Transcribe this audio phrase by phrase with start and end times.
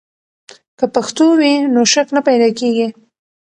[0.77, 2.87] که پښتو وي، نو شک نه پیدا کیږي.